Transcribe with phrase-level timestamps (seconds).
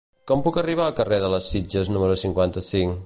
[0.29, 2.99] Com puc arribar al carrer de les Sitges número cinquanta-cinc?